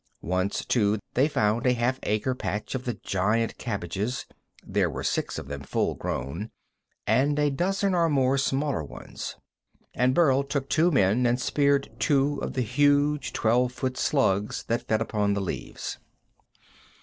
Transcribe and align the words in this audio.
Once, 0.23 0.65
too, 0.65 0.97
they 1.13 1.27
found 1.27 1.67
a 1.67 1.73
half 1.73 1.99
acre 2.01 2.33
patch 2.33 2.73
of 2.73 2.85
the 2.85 2.95
giant 2.95 3.55
cabbages 3.59 4.25
there 4.65 4.89
were 4.89 5.03
six 5.03 5.37
of 5.37 5.47
them 5.47 5.61
full 5.61 5.93
grown, 5.93 6.49
and 7.05 7.37
a 7.37 7.51
dozen 7.51 7.93
or 7.93 8.09
more 8.09 8.35
smaller 8.35 8.83
ones 8.83 9.35
and 9.93 10.15
Burl 10.15 10.41
took 10.41 10.67
two 10.69 10.89
men 10.89 11.27
and 11.27 11.39
speared 11.39 11.91
two 11.99 12.39
of 12.41 12.53
the 12.53 12.63
huge, 12.63 13.31
twelve 13.31 13.73
foot 13.73 13.95
slugs 13.95 14.63
that 14.63 14.87
fed 14.87 15.01
upon 15.01 15.35
the 15.35 15.39
leaves. 15.41 15.99